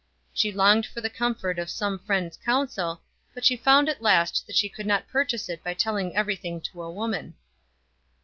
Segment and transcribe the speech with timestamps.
[0.33, 3.03] She longed for the comfort of some friend's counsel,
[3.35, 6.81] but she found at last that she could not purchase it by telling everything to
[6.81, 7.35] a woman.